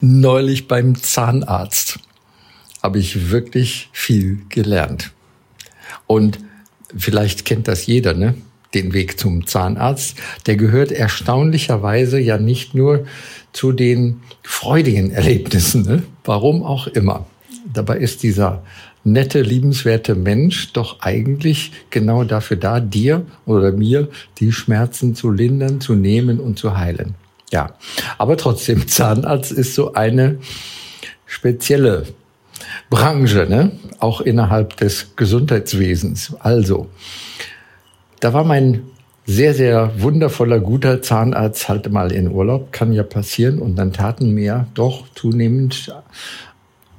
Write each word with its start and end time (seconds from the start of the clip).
Neulich 0.00 0.68
beim 0.68 0.94
Zahnarzt 0.94 1.98
habe 2.84 3.00
ich 3.00 3.32
wirklich 3.32 3.88
viel 3.90 4.38
gelernt. 4.48 5.10
Und 6.06 6.38
vielleicht 6.96 7.44
kennt 7.44 7.66
das 7.66 7.86
jeder, 7.86 8.14
ne? 8.14 8.36
Den 8.74 8.92
Weg 8.92 9.18
zum 9.18 9.48
Zahnarzt. 9.48 10.16
Der 10.46 10.54
gehört 10.54 10.92
erstaunlicherweise 10.92 12.20
ja 12.20 12.38
nicht 12.38 12.76
nur 12.76 13.06
zu 13.52 13.72
den 13.72 14.20
freudigen 14.44 15.10
Erlebnissen, 15.10 15.82
ne? 15.82 16.04
Warum 16.22 16.62
auch 16.62 16.86
immer. 16.86 17.26
Dabei 17.74 17.98
ist 17.98 18.22
dieser 18.22 18.62
nette, 19.02 19.42
liebenswerte 19.42 20.14
Mensch 20.14 20.72
doch 20.74 21.00
eigentlich 21.00 21.72
genau 21.90 22.22
dafür 22.22 22.56
da, 22.56 22.78
dir 22.78 23.26
oder 23.46 23.72
mir 23.72 24.08
die 24.38 24.52
Schmerzen 24.52 25.16
zu 25.16 25.32
lindern, 25.32 25.80
zu 25.80 25.94
nehmen 25.96 26.38
und 26.38 26.56
zu 26.56 26.78
heilen. 26.78 27.16
Ja, 27.50 27.74
aber 28.18 28.36
trotzdem, 28.36 28.88
Zahnarzt 28.88 29.52
ist 29.52 29.74
so 29.74 29.94
eine 29.94 30.38
spezielle 31.26 32.06
Branche, 32.90 33.46
ne? 33.48 33.72
auch 33.98 34.20
innerhalb 34.20 34.76
des 34.76 35.16
Gesundheitswesens. 35.16 36.34
Also, 36.40 36.88
da 38.20 38.32
war 38.32 38.44
mein 38.44 38.82
sehr, 39.26 39.52
sehr 39.54 40.00
wundervoller, 40.00 40.58
guter 40.58 41.02
Zahnarzt 41.02 41.68
halt 41.68 41.92
mal 41.92 42.12
in 42.12 42.30
Urlaub, 42.30 42.72
kann 42.72 42.92
ja 42.92 43.02
passieren. 43.02 43.58
Und 43.58 43.76
dann 43.76 43.92
taten 43.92 44.30
mir 44.30 44.66
doch 44.74 45.06
zunehmend 45.14 45.92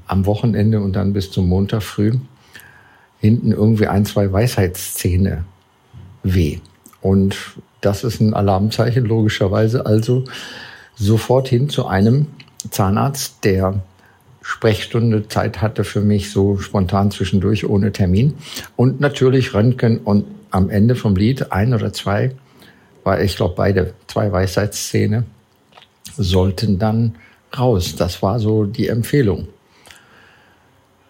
am 0.06 0.26
Wochenende 0.26 0.80
und 0.80 0.94
dann 0.94 1.14
bis 1.14 1.32
zum 1.32 1.48
Montag 1.48 1.82
früh 1.82 2.14
hinten 3.20 3.52
irgendwie 3.52 3.88
ein, 3.88 4.06
zwei 4.06 4.32
Weisheitszähne 4.32 5.44
weh. 6.24 6.60
Und 7.02 7.36
das 7.82 8.04
ist 8.04 8.20
ein 8.20 8.34
Alarmzeichen, 8.34 9.06
logischerweise. 9.06 9.86
Also 9.86 10.26
sofort 10.96 11.48
hin 11.48 11.70
zu 11.70 11.88
einem 11.88 12.28
Zahnarzt, 12.70 13.44
der 13.46 13.82
Sprechstunde 14.42 15.28
Zeit 15.28 15.62
hatte 15.62 15.84
für 15.84 16.02
mich 16.02 16.32
so 16.32 16.58
spontan 16.58 17.12
zwischendurch 17.12 17.68
ohne 17.68 17.92
Termin. 17.92 18.36
Und 18.76 19.00
natürlich 19.00 19.54
Röntgen 19.54 20.00
und 20.00 20.26
am 20.52 20.70
Ende 20.70 20.96
vom 20.96 21.16
Lied 21.16 21.52
ein 21.52 21.74
oder 21.74 21.94
zwei, 21.94 22.32
weil 23.04 23.24
ich 23.24 23.36
glaube 23.36 23.54
beide, 23.56 23.94
zwei 24.08 24.32
Weisheitszähne 24.32 25.24
sollten 26.18 26.80
dann 26.80 27.16
raus. 27.58 27.96
Das 27.96 28.22
war 28.22 28.40
so 28.40 28.66
die 28.66 28.88
Empfehlung. 28.88 29.48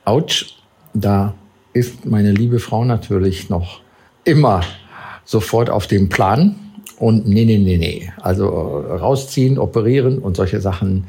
Autsch, 0.05 0.55
da 0.93 1.33
ist 1.73 2.05
meine 2.05 2.31
liebe 2.31 2.59
Frau 2.59 2.83
natürlich 2.83 3.49
noch 3.49 3.81
immer 4.23 4.61
sofort 5.25 5.69
auf 5.69 5.87
dem 5.87 6.09
Plan. 6.09 6.55
Und 6.97 7.27
nee, 7.27 7.45
nee, 7.45 7.57
nee, 7.57 7.77
nee. 7.77 8.11
Also 8.21 8.45
äh, 8.45 8.97
rausziehen, 8.97 9.57
operieren 9.57 10.19
und 10.19 10.35
solche 10.35 10.61
Sachen. 10.61 11.05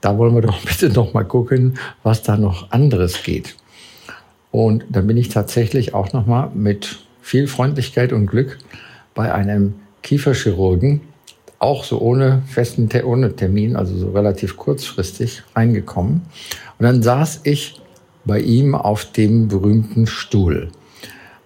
Da 0.00 0.18
wollen 0.18 0.34
wir 0.34 0.42
doch 0.42 0.60
bitte 0.64 0.90
noch 0.90 1.14
mal 1.14 1.24
gucken, 1.24 1.78
was 2.02 2.22
da 2.22 2.36
noch 2.36 2.70
anderes 2.70 3.22
geht. 3.22 3.56
Und 4.50 4.84
da 4.88 5.00
bin 5.00 5.16
ich 5.16 5.28
tatsächlich 5.28 5.94
auch 5.94 6.12
noch 6.12 6.26
mal 6.26 6.50
mit 6.54 6.98
viel 7.22 7.46
Freundlichkeit 7.46 8.12
und 8.12 8.26
Glück 8.26 8.58
bei 9.14 9.32
einem 9.32 9.74
Kieferchirurgen, 10.02 11.02
auch 11.58 11.84
so 11.84 12.00
ohne 12.00 12.42
festen 12.46 12.88
ohne 13.04 13.36
Termin, 13.36 13.76
also 13.76 13.96
so 13.96 14.10
relativ 14.10 14.56
kurzfristig 14.56 15.42
reingekommen. 15.54 16.22
Und 16.78 16.84
dann 16.84 17.02
saß 17.02 17.40
ich 17.44 17.80
bei 18.24 18.40
ihm 18.40 18.74
auf 18.74 19.12
dem 19.12 19.48
berühmten 19.48 20.06
Stuhl. 20.06 20.70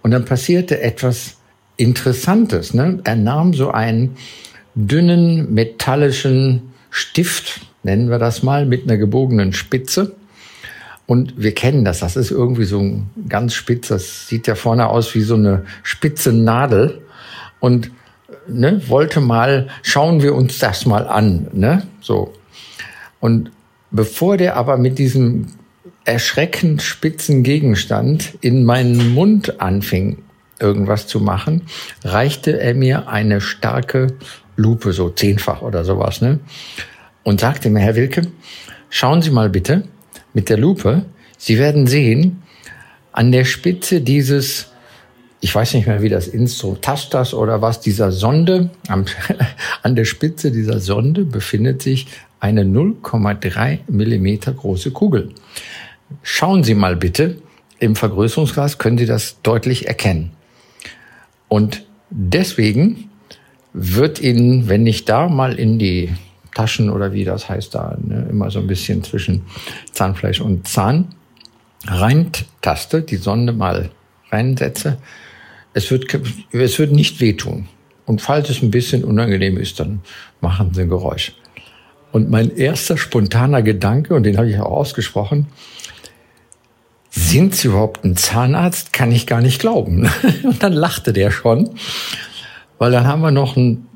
Und 0.02 0.12
dann 0.12 0.24
passierte 0.24 0.80
etwas 0.80 1.38
Interessantes. 1.76 2.74
Ne? 2.74 3.00
Er 3.04 3.16
nahm 3.16 3.54
so 3.54 3.70
einen 3.70 4.16
dünnen 4.74 5.52
metallischen 5.52 6.74
Stift, 6.90 7.60
nennen 7.82 8.10
wir 8.10 8.18
das 8.18 8.42
mal, 8.42 8.66
mit 8.66 8.84
einer 8.84 8.96
gebogenen 8.96 9.52
Spitze. 9.52 10.14
Und 11.06 11.34
wir 11.36 11.52
kennen 11.52 11.84
das. 11.84 12.00
Das 12.00 12.16
ist 12.16 12.30
irgendwie 12.30 12.64
so 12.64 12.80
ein 12.80 13.10
ganz 13.28 13.54
spitz. 13.54 13.88
Das 13.88 14.28
sieht 14.28 14.46
ja 14.46 14.54
vorne 14.54 14.88
aus 14.88 15.14
wie 15.14 15.20
so 15.20 15.34
eine 15.34 15.64
spitze 15.82 16.32
Nadel. 16.32 17.02
Und 17.60 17.90
ne, 18.48 18.80
wollte 18.88 19.20
mal, 19.20 19.68
schauen 19.82 20.22
wir 20.22 20.34
uns 20.34 20.58
das 20.58 20.86
mal 20.86 21.06
an. 21.06 21.48
Ne? 21.52 21.82
So. 22.00 22.32
Und 23.20 23.50
bevor 23.90 24.36
der 24.36 24.56
aber 24.56 24.78
mit 24.78 24.98
diesem 24.98 25.46
erschreckend 26.04 26.82
spitzen 26.82 27.42
Gegenstand 27.42 28.34
in 28.40 28.64
meinen 28.64 29.14
Mund 29.14 29.60
anfing, 29.60 30.18
irgendwas 30.58 31.06
zu 31.06 31.20
machen, 31.20 31.62
reichte 32.04 32.60
er 32.60 32.74
mir 32.74 33.08
eine 33.08 33.40
starke 33.40 34.08
Lupe, 34.56 34.92
so 34.92 35.10
zehnfach 35.10 35.62
oder 35.62 35.84
sowas, 35.84 36.20
ne? 36.20 36.40
Und 37.22 37.40
sagte 37.40 37.70
mir, 37.70 37.80
Herr 37.80 37.96
Wilke, 37.96 38.22
schauen 38.90 39.22
Sie 39.22 39.30
mal 39.30 39.48
bitte 39.48 39.84
mit 40.34 40.48
der 40.48 40.58
Lupe, 40.58 41.04
Sie 41.38 41.58
werden 41.58 41.86
sehen, 41.86 42.42
an 43.12 43.32
der 43.32 43.44
Spitze 43.44 44.00
dieses, 44.00 44.72
ich 45.40 45.54
weiß 45.54 45.74
nicht 45.74 45.86
mehr, 45.86 46.02
wie 46.02 46.08
das 46.08 46.26
Instrument, 46.26 46.82
Tastas 46.82 47.32
oder 47.32 47.62
was, 47.62 47.80
dieser 47.80 48.12
Sonde, 48.12 48.70
an 49.82 49.96
der 49.96 50.04
Spitze 50.04 50.50
dieser 50.50 50.80
Sonde 50.80 51.24
befindet 51.24 51.82
sich 51.82 52.06
eine 52.40 52.62
0,3 52.62 53.80
Millimeter 53.88 54.52
große 54.52 54.90
Kugel. 54.90 55.30
Schauen 56.22 56.64
Sie 56.64 56.74
mal 56.74 56.96
bitte, 56.96 57.38
im 57.78 57.96
Vergrößerungsglas 57.96 58.78
können 58.78 58.98
Sie 58.98 59.06
das 59.06 59.40
deutlich 59.42 59.86
erkennen. 59.88 60.32
Und 61.54 61.84
deswegen 62.10 63.10
wird 63.72 64.20
Ihnen, 64.20 64.68
wenn 64.68 64.88
ich 64.88 65.04
da 65.04 65.28
mal 65.28 65.54
in 65.54 65.78
die 65.78 66.12
Taschen 66.52 66.90
oder 66.90 67.12
wie 67.12 67.22
das 67.22 67.48
heißt 67.48 67.76
da, 67.76 67.96
ne, 68.02 68.26
immer 68.28 68.50
so 68.50 68.58
ein 68.58 68.66
bisschen 68.66 69.04
zwischen 69.04 69.42
Zahnfleisch 69.92 70.40
und 70.40 70.66
Zahn 70.66 71.14
reintaste, 71.86 73.02
die 73.02 73.18
Sonde 73.18 73.52
mal 73.52 73.90
reinsetze, 74.32 74.98
es 75.74 75.92
wird, 75.92 76.12
es 76.50 76.80
wird 76.80 76.90
nicht 76.90 77.20
wehtun. 77.20 77.68
Und 78.04 78.20
falls 78.20 78.50
es 78.50 78.60
ein 78.60 78.72
bisschen 78.72 79.04
unangenehm 79.04 79.56
ist, 79.56 79.78
dann 79.78 80.00
machen 80.40 80.74
Sie 80.74 80.80
ein 80.80 80.88
Geräusch. 80.88 81.36
Und 82.10 82.30
mein 82.30 82.50
erster 82.56 82.96
spontaner 82.96 83.62
Gedanke, 83.62 84.14
und 84.14 84.24
den 84.24 84.38
habe 84.38 84.50
ich 84.50 84.58
auch 84.58 84.72
ausgesprochen, 84.72 85.46
sind 87.30 87.54
Sie 87.54 87.68
überhaupt 87.68 88.04
ein 88.04 88.16
Zahnarzt? 88.16 88.92
Kann 88.92 89.10
ich 89.12 89.26
gar 89.26 89.40
nicht 89.40 89.60
glauben. 89.60 90.08
Und 90.42 90.62
dann 90.62 90.72
lachte 90.72 91.12
der 91.12 91.30
schon, 91.30 91.70
weil 92.78 92.92
dann 92.92 93.06
haben 93.06 93.22
wir 93.22 93.30
noch 93.30 93.56
ein 93.56 93.86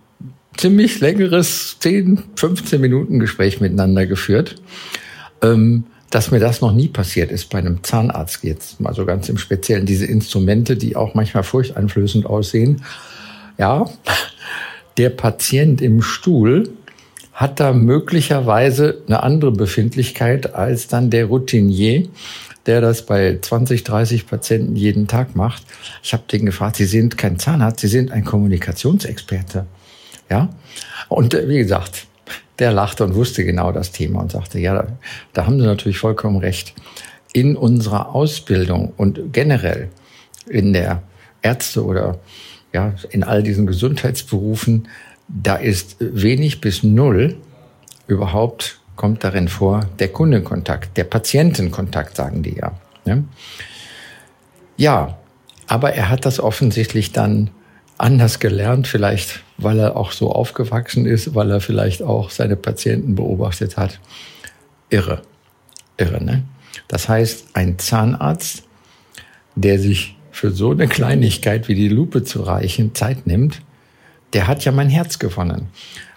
ziemlich 0.57 1.01
längeres 1.01 1.77
10, 1.81 2.23
15 2.37 2.81
Minuten 2.81 3.19
Gespräch 3.19 3.61
miteinander 3.61 4.07
geführt. 4.07 4.57
Ähm, 5.43 5.85
dass 6.11 6.31
mir 6.31 6.41
das 6.41 6.61
noch 6.61 6.73
nie 6.73 6.89
passiert 6.89 7.31
ist 7.31 7.51
bei 7.51 7.59
einem 7.59 7.85
Zahnarzt 7.85 8.43
jetzt 8.43 8.81
mal 8.81 8.95
so 8.95 9.05
ganz 9.05 9.29
im 9.29 9.37
Speziellen. 9.37 9.85
Diese 9.85 10.07
Instrumente, 10.07 10.77
die 10.77 10.97
auch 10.97 11.15
manchmal 11.15 11.43
furchteinflößend 11.43 12.25
aussehen. 12.25 12.83
Ja, 13.59 13.91
der 14.97 15.11
Patient 15.11 15.83
im 15.83 16.01
Stuhl 16.01 16.71
hat 17.39 17.61
da 17.61 17.73
möglicherweise 17.73 19.01
eine 19.07 19.23
andere 19.23 19.53
Befindlichkeit 19.53 20.57
als 20.57 20.89
dann 20.89 21.09
der 21.09 21.27
Routinier, 21.27 22.09
der 22.67 22.81
das 22.81 23.07
bei 23.07 23.39
20, 23.41 23.85
30 23.85 24.27
Patienten 24.27 24.75
jeden 24.75 25.07
Tag 25.07 25.37
macht. 25.37 25.63
Ich 26.03 26.13
habe 26.13 26.25
den 26.33 26.47
gefragt, 26.47 26.75
Sie 26.75 26.85
sind 26.85 27.17
kein 27.17 27.39
Zahnarzt, 27.39 27.79
Sie 27.79 27.87
sind 27.87 28.11
ein 28.11 28.25
Kommunikationsexperte. 28.25 29.67
Ja? 30.29 30.49
Und 31.09 31.33
äh, 31.33 31.49
wie 31.49 31.59
gesagt, 31.59 32.09
der 32.59 32.73
lachte 32.73 33.05
und 33.05 33.15
wusste 33.15 33.45
genau 33.45 33.71
das 33.71 33.93
Thema 33.93 34.21
und 34.21 34.33
sagte, 34.33 34.59
ja, 34.59 34.75
da, 34.75 34.89
da 35.33 35.47
haben 35.47 35.61
Sie 35.61 35.65
natürlich 35.65 35.99
vollkommen 35.99 36.39
recht. 36.39 36.75
In 37.33 37.57
unserer 37.57 38.17
Ausbildung 38.17 38.93
und 38.97 39.33
generell 39.33 39.91
in 40.49 40.73
der 40.73 41.05
Ärzte 41.41 41.85
oder 41.85 42.19
ja, 42.73 42.95
in 43.11 43.23
all 43.23 43.45
diesen 43.45 43.69
Gesundheitsberufen, 43.69 44.89
da 45.29 45.57
ist 45.57 45.97
wenig 46.01 46.61
bis 46.61 46.83
null 46.83 47.37
überhaupt 48.07 48.81
kommt 48.97 49.23
darin 49.23 49.49
vor 49.49 49.87
der 49.99 50.09
Kundenkontakt, 50.09 50.97
der 50.97 51.05
Patientenkontakt, 51.05 52.17
sagen 52.17 52.43
die 52.43 52.57
ja. 52.57 52.73
Ne? 53.05 53.25
Ja, 54.77 55.19
aber 55.67 55.93
er 55.93 56.09
hat 56.09 56.25
das 56.27 56.41
offensichtlich 56.41 57.13
dann 57.13 57.51
anders 57.97 58.39
gelernt, 58.41 58.89
vielleicht 58.89 59.45
weil 59.59 59.79
er 59.79 59.97
auch 59.97 60.13
so 60.13 60.33
aufgewachsen 60.33 61.05
ist, 61.05 61.35
weil 61.35 61.51
er 61.51 61.61
vielleicht 61.61 62.03
auch 62.03 62.31
seine 62.31 62.57
Patienten 62.57 63.15
beobachtet 63.15 63.77
hat. 63.77 64.01
Irre, 64.89 65.23
irre, 65.97 66.23
ne? 66.23 66.45
Das 66.87 67.09
heißt, 67.09 67.49
ein 67.55 67.79
Zahnarzt, 67.79 68.63
der 69.57 69.79
sich 69.79 70.17
für 70.31 70.53
so 70.53 70.71
eine 70.71 70.87
Kleinigkeit 70.87 71.69
wie 71.69 71.75
die 71.75 71.89
Lupe 71.89 72.23
zu 72.23 72.43
reichen 72.43 72.95
Zeit 72.95 73.27
nimmt, 73.27 73.61
der 74.33 74.47
hat 74.47 74.65
ja 74.65 74.73
mein 74.73 74.89
Herz 74.89 75.19
gewonnen. 75.19 75.69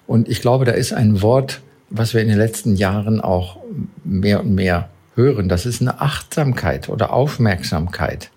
Und 0.07 0.27
ich 0.27 0.41
glaube, 0.41 0.65
da 0.65 0.71
ist 0.71 0.93
ein 0.93 1.21
Wort, 1.21 1.61
was 1.89 2.13
wir 2.13 2.21
in 2.21 2.27
den 2.27 2.37
letzten 2.37 2.75
Jahren 2.75 3.21
auch 3.21 3.57
mehr 4.03 4.41
und 4.41 4.55
mehr 4.55 4.89
hören. 5.15 5.49
Das 5.49 5.65
ist 5.65 5.81
eine 5.81 6.01
Achtsamkeit 6.01 6.89
oder 6.89 7.13
Aufmerksamkeit. 7.13 8.31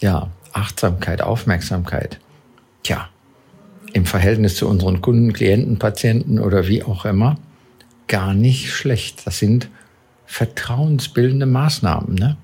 Ja, 0.00 0.30
Achtsamkeit, 0.52 1.22
Aufmerksamkeit. 1.22 2.18
Tja, 2.82 3.08
im 3.92 4.06
Verhältnis 4.06 4.56
zu 4.56 4.68
unseren 4.68 5.00
Kunden, 5.00 5.32
Klienten, 5.32 5.78
Patienten 5.78 6.38
oder 6.38 6.66
wie 6.66 6.82
auch 6.82 7.04
immer, 7.04 7.38
gar 8.08 8.34
nicht 8.34 8.72
schlecht. 8.72 9.26
Das 9.26 9.38
sind 9.38 9.68
vertrauensbildende 10.26 11.46
Maßnahmen. 11.46 12.14
Ne? 12.14 12.36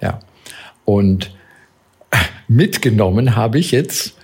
Ja. 0.00 0.20
Und 0.84 1.34
mitgenommen 2.48 3.36
habe 3.36 3.58
ich 3.58 3.70
jetzt, 3.70 4.15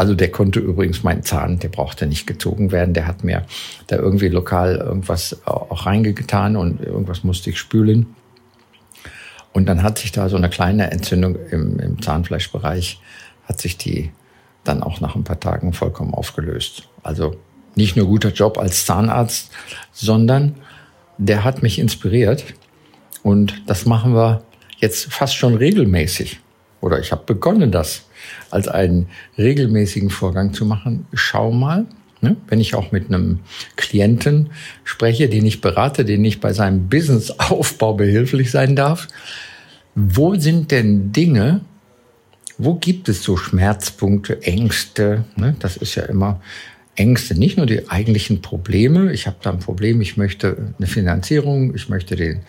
also 0.00 0.14
der 0.14 0.30
konnte 0.30 0.60
übrigens 0.60 1.02
meinen 1.02 1.24
Zahn, 1.24 1.58
der 1.58 1.68
brauchte 1.68 2.06
nicht 2.06 2.26
gezogen 2.26 2.72
werden, 2.72 2.94
der 2.94 3.06
hat 3.06 3.22
mir 3.22 3.44
da 3.86 3.96
irgendwie 3.96 4.28
lokal 4.28 4.76
irgendwas 4.76 5.46
auch 5.46 5.84
reingetan 5.84 6.56
und 6.56 6.80
irgendwas 6.80 7.22
musste 7.22 7.50
ich 7.50 7.58
spülen. 7.58 8.06
Und 9.52 9.66
dann 9.66 9.82
hat 9.82 9.98
sich 9.98 10.10
da 10.10 10.30
so 10.30 10.38
eine 10.38 10.48
kleine 10.48 10.90
Entzündung 10.90 11.36
im, 11.50 11.78
im 11.78 12.00
Zahnfleischbereich, 12.00 12.98
hat 13.44 13.60
sich 13.60 13.76
die 13.76 14.10
dann 14.64 14.82
auch 14.82 15.02
nach 15.02 15.16
ein 15.16 15.24
paar 15.24 15.38
Tagen 15.38 15.74
vollkommen 15.74 16.14
aufgelöst. 16.14 16.88
Also 17.02 17.36
nicht 17.74 17.94
nur 17.94 18.06
guter 18.06 18.30
Job 18.30 18.56
als 18.56 18.86
Zahnarzt, 18.86 19.50
sondern 19.92 20.54
der 21.18 21.44
hat 21.44 21.62
mich 21.62 21.78
inspiriert. 21.78 22.42
Und 23.22 23.52
das 23.66 23.84
machen 23.84 24.14
wir 24.14 24.44
jetzt 24.78 25.12
fast 25.12 25.36
schon 25.36 25.56
regelmäßig. 25.56 26.40
Oder 26.80 27.00
ich 27.00 27.12
habe 27.12 27.24
begonnen, 27.26 27.70
das 27.70 28.06
als 28.50 28.68
einen 28.68 29.08
regelmäßigen 29.38 30.10
Vorgang 30.10 30.52
zu 30.52 30.64
machen. 30.64 31.06
Schau 31.12 31.50
mal, 31.50 31.86
ne, 32.20 32.36
wenn 32.48 32.60
ich 32.60 32.74
auch 32.74 32.92
mit 32.92 33.08
einem 33.08 33.40
Klienten 33.76 34.50
spreche, 34.84 35.28
den 35.28 35.46
ich 35.46 35.60
berate, 35.60 36.04
den 36.04 36.24
ich 36.24 36.40
bei 36.40 36.52
seinem 36.52 36.88
Businessaufbau 36.88 37.94
behilflich 37.94 38.50
sein 38.50 38.76
darf. 38.76 39.08
Wo 39.94 40.34
sind 40.36 40.70
denn 40.70 41.12
Dinge, 41.12 41.62
wo 42.58 42.74
gibt 42.74 43.08
es 43.08 43.22
so 43.22 43.36
Schmerzpunkte, 43.36 44.42
Ängste? 44.42 45.24
Ne? 45.36 45.56
Das 45.58 45.76
ist 45.76 45.94
ja 45.94 46.04
immer 46.04 46.40
Ängste, 47.00 47.38
nicht 47.38 47.56
nur 47.56 47.66
die 47.66 47.88
eigentlichen 47.88 48.42
Probleme. 48.42 49.12
Ich 49.12 49.26
habe 49.26 49.36
da 49.40 49.50
ein 49.50 49.58
Problem, 49.58 50.00
ich 50.00 50.16
möchte 50.16 50.74
eine 50.76 50.86
Finanzierung, 50.86 51.74
ich 51.74 51.88
möchte 51.88 52.16
den 52.16 52.40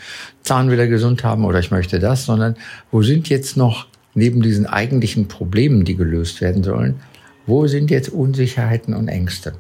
Zahn 0.41 0.69
wieder 0.69 0.87
gesund 0.87 1.23
haben 1.23 1.45
oder 1.45 1.59
ich 1.59 1.71
möchte 1.71 1.99
das, 1.99 2.25
sondern 2.25 2.57
wo 2.91 3.01
sind 3.01 3.29
jetzt 3.29 3.55
noch 3.55 3.87
neben 4.13 4.41
diesen 4.41 4.65
eigentlichen 4.65 5.27
Problemen, 5.27 5.85
die 5.85 5.95
gelöst 5.95 6.41
werden 6.41 6.63
sollen, 6.63 7.01
wo 7.45 7.67
sind 7.67 7.91
jetzt 7.91 8.09
Unsicherheiten 8.09 8.93
und 8.93 9.07
Ängste? 9.07 9.53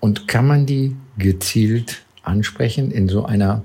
Und 0.00 0.28
kann 0.28 0.46
man 0.46 0.66
die 0.66 0.96
gezielt 1.18 2.02
ansprechen 2.22 2.90
in 2.90 3.08
so 3.08 3.24
einer 3.24 3.64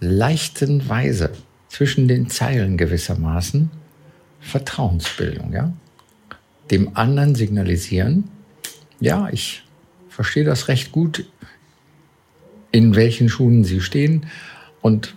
leichten 0.00 0.88
Weise 0.88 1.30
zwischen 1.68 2.08
den 2.08 2.28
Zeilen 2.28 2.76
gewissermaßen? 2.76 3.70
Vertrauensbildung, 4.40 5.52
ja. 5.52 5.72
Dem 6.70 6.96
anderen 6.96 7.34
signalisieren, 7.34 8.24
ja, 9.00 9.28
ich 9.30 9.64
verstehe 10.08 10.44
das 10.44 10.68
recht 10.68 10.92
gut, 10.92 11.26
in 12.72 12.94
welchen 12.96 13.28
Schuhen 13.28 13.64
sie 13.64 13.80
stehen 13.80 14.26
und 14.80 15.14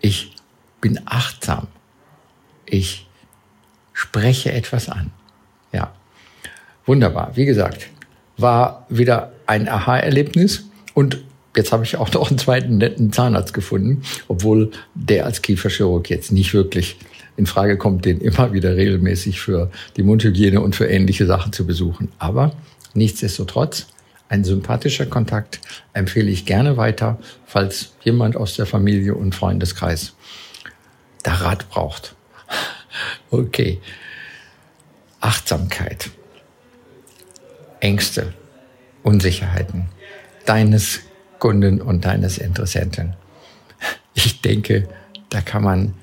ich 0.00 0.34
bin 0.80 1.00
achtsam. 1.04 1.68
Ich 2.66 3.06
spreche 3.92 4.52
etwas 4.52 4.88
an. 4.88 5.10
Ja, 5.72 5.92
wunderbar. 6.86 7.32
Wie 7.34 7.44
gesagt, 7.44 7.88
war 8.36 8.86
wieder 8.88 9.32
ein 9.46 9.68
Aha-Erlebnis 9.68 10.64
und 10.94 11.22
jetzt 11.56 11.72
habe 11.72 11.84
ich 11.84 11.96
auch 11.96 12.12
noch 12.12 12.28
einen 12.28 12.38
zweiten 12.38 12.78
netten 12.78 13.12
Zahnarzt 13.12 13.54
gefunden, 13.54 14.02
obwohl 14.28 14.70
der 14.94 15.26
als 15.26 15.42
Kieferchirurg 15.42 16.10
jetzt 16.10 16.32
nicht 16.32 16.54
wirklich 16.54 16.96
in 17.36 17.46
Frage 17.46 17.76
kommt, 17.76 18.04
den 18.04 18.20
immer 18.20 18.52
wieder 18.52 18.76
regelmäßig 18.76 19.40
für 19.40 19.70
die 19.96 20.02
Mundhygiene 20.02 20.60
und 20.60 20.76
für 20.76 20.86
ähnliche 20.86 21.26
Sachen 21.26 21.52
zu 21.52 21.66
besuchen. 21.66 22.12
Aber 22.18 22.52
nichtsdestotrotz, 22.94 23.86
ein 24.28 24.44
sympathischer 24.44 25.06
Kontakt 25.06 25.60
empfehle 25.92 26.30
ich 26.30 26.46
gerne 26.46 26.76
weiter, 26.76 27.18
falls 27.44 27.94
jemand 28.02 28.36
aus 28.36 28.54
der 28.54 28.66
Familie 28.66 29.14
und 29.14 29.34
Freundeskreis 29.34 30.14
da 31.22 31.34
Rat 31.34 31.68
braucht. 31.68 32.14
Okay. 33.30 33.80
Achtsamkeit. 35.20 36.10
Ängste, 37.80 38.32
Unsicherheiten 39.02 39.88
deines 40.44 41.00
Kunden 41.38 41.80
und 41.80 42.04
deines 42.04 42.38
Interessenten. 42.38 43.14
Ich 44.14 44.40
denke, 44.40 44.88
da 45.30 45.40
kann 45.40 45.62
man 45.62 45.94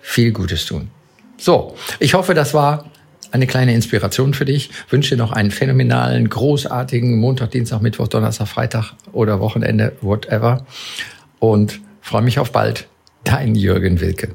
viel 0.00 0.32
Gutes 0.32 0.66
tun. 0.66 0.90
So, 1.36 1.74
ich 1.98 2.14
hoffe, 2.14 2.34
das 2.34 2.52
war 2.52 2.90
eine 3.32 3.46
kleine 3.46 3.74
Inspiration 3.74 4.34
für 4.34 4.44
dich. 4.44 4.70
Ich 4.70 4.92
wünsche 4.92 5.16
dir 5.16 5.22
noch 5.22 5.32
einen 5.32 5.50
phänomenalen, 5.50 6.28
großartigen 6.28 7.18
Montag, 7.18 7.52
Dienstag, 7.52 7.80
Mittwoch, 7.80 8.08
Donnerstag, 8.08 8.48
Freitag 8.48 8.92
oder 9.12 9.40
Wochenende, 9.40 9.96
whatever. 10.00 10.66
Und 11.38 11.80
freue 12.00 12.22
mich 12.22 12.38
auf 12.38 12.52
bald. 12.52 12.88
Dein 13.24 13.54
Jürgen 13.54 14.00
Wilke. 14.00 14.34